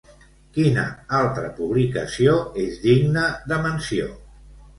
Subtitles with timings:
[0.53, 0.85] Quina
[1.17, 2.33] altra publicació
[2.65, 4.11] és digna de menció?